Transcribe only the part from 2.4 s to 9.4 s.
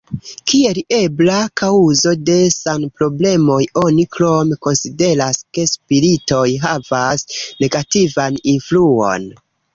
sanproblemoj oni krome konsideras ke spiritoj havas negativan influon.